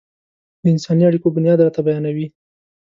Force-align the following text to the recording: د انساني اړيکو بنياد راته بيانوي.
د 0.61 0.63
انساني 0.73 1.03
اړيکو 1.09 1.33
بنياد 1.35 1.59
راته 1.65 1.81
بيانوي. 1.87 2.27